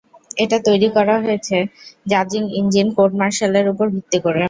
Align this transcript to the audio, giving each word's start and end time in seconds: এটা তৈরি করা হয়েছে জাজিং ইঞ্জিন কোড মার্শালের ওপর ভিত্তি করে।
এটা 0.37 0.57
তৈরি 0.67 0.87
করা 0.95 1.15
হয়েছে 1.23 1.57
জাজিং 2.05 2.43
ইঞ্জিন 2.59 2.87
কোড 2.97 3.11
মার্শালের 3.19 3.65
ওপর 3.71 3.87
ভিত্তি 3.95 4.17
করে। 4.25 4.39